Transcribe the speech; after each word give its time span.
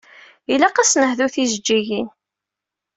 Ilaq 0.53 0.75
ad 0.77 0.87
s-nehdu 0.91 1.27
tijeǧǧigin. 1.33 2.07